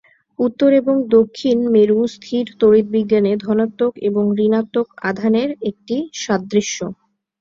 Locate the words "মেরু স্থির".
1.73-2.45